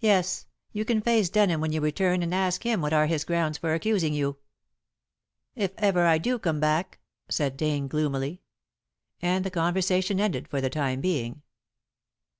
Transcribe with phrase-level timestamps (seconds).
[0.00, 0.46] "Yes.
[0.72, 3.74] You can face Denham when you return and ask him what are his grounds for
[3.74, 4.38] accusing you."
[5.54, 8.42] "If ever I do come back," said Dane gloomily.
[9.20, 11.42] And the conversation ended for the time being.